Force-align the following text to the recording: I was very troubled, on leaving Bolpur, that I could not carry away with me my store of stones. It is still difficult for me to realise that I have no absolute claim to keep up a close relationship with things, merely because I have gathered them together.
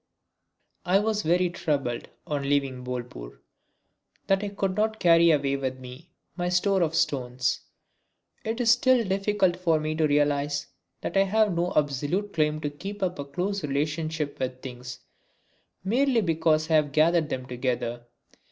I 0.83 0.97
was 0.97 1.21
very 1.21 1.51
troubled, 1.51 2.07
on 2.25 2.41
leaving 2.41 2.83
Bolpur, 2.83 3.37
that 4.25 4.43
I 4.43 4.49
could 4.49 4.75
not 4.75 4.99
carry 4.99 5.29
away 5.29 5.57
with 5.57 5.77
me 5.77 6.09
my 6.35 6.49
store 6.49 6.81
of 6.81 6.95
stones. 6.95 7.59
It 8.43 8.59
is 8.59 8.71
still 8.71 9.07
difficult 9.07 9.57
for 9.57 9.79
me 9.79 9.93
to 9.93 10.07
realise 10.07 10.65
that 11.01 11.15
I 11.17 11.25
have 11.25 11.53
no 11.53 11.71
absolute 11.75 12.33
claim 12.33 12.59
to 12.61 12.69
keep 12.71 13.03
up 13.03 13.19
a 13.19 13.25
close 13.25 13.63
relationship 13.63 14.39
with 14.39 14.63
things, 14.63 15.01
merely 15.83 16.21
because 16.21 16.71
I 16.71 16.77
have 16.77 16.93
gathered 16.93 17.29
them 17.29 17.45
together. 17.45 18.07